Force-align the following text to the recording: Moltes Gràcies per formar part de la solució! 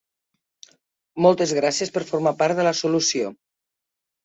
Moltes 1.25 1.53
Gràcies 1.59 1.93
per 1.99 2.03
formar 2.09 2.35
part 2.41 2.61
de 2.63 2.67
la 2.71 2.75
solució! 2.83 3.31